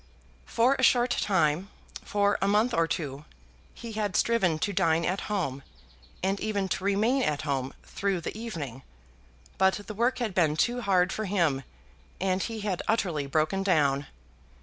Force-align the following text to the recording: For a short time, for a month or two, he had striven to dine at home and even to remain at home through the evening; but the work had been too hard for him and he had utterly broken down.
For 0.47 0.75
a 0.79 0.81
short 0.81 1.11
time, 1.11 1.69
for 2.03 2.39
a 2.41 2.47
month 2.47 2.73
or 2.73 2.87
two, 2.87 3.25
he 3.75 3.91
had 3.91 4.15
striven 4.15 4.57
to 4.57 4.73
dine 4.73 5.05
at 5.05 5.21
home 5.29 5.61
and 6.23 6.39
even 6.39 6.67
to 6.69 6.83
remain 6.83 7.21
at 7.21 7.43
home 7.43 7.75
through 7.83 8.21
the 8.21 8.35
evening; 8.35 8.81
but 9.59 9.75
the 9.85 9.93
work 9.93 10.17
had 10.17 10.33
been 10.33 10.57
too 10.57 10.81
hard 10.81 11.13
for 11.13 11.25
him 11.25 11.61
and 12.19 12.41
he 12.41 12.61
had 12.61 12.81
utterly 12.87 13.27
broken 13.27 13.61
down. 13.61 14.07